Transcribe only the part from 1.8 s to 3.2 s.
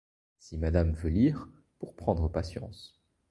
prendre patience.